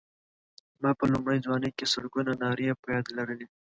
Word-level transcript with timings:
ما 0.81 0.91
په 0.99 1.05
لومړۍ 1.11 1.37
ځوانۍ 1.45 1.71
کې 1.77 1.85
سلګونه 1.93 2.31
نارې 2.41 2.79
په 2.81 2.87
یاد 2.93 3.05
لرلې. 3.17 3.45